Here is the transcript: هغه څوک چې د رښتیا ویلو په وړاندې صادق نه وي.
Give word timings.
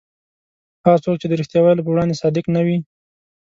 هغه 0.83 0.97
څوک 1.03 1.15
چې 1.21 1.27
د 1.29 1.33
رښتیا 1.39 1.59
ویلو 1.61 1.85
په 1.85 1.91
وړاندې 1.93 2.19
صادق 2.21 2.45
نه 2.55 2.61
وي. 2.65 2.77